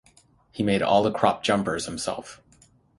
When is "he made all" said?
0.51-1.03